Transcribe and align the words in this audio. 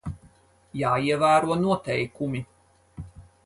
Jāievēro 0.81 1.59
noteikumi. 1.67 2.45